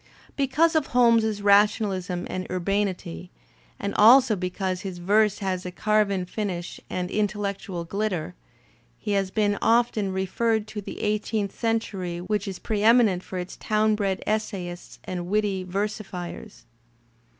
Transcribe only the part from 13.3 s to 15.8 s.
its town bred essayists and witty